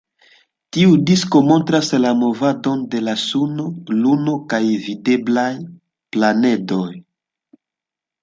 Tiu 0.75 0.93
disko 1.09 1.39
montras 1.49 1.89
la 2.05 2.13
movadon 2.21 2.79
de 2.95 3.01
la 3.09 3.13
suno, 3.25 3.67
luno 3.99 4.33
kaj 4.53 4.61
videblaj 4.87 5.47
planedoj. 6.17 6.89